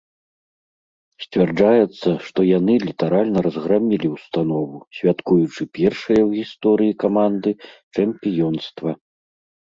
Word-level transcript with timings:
Сцвярджаецца, 1.23 2.09
што 2.29 2.39
яны 2.57 2.73
літаральна 2.87 3.43
разграмілі 3.47 4.07
ўстанову, 4.15 4.77
святкуючы 4.99 5.61
першае 5.79 6.17
ў 6.27 6.39
гісторыі 6.39 6.93
каманды 7.05 7.51
чэмпіёнства. 7.95 8.91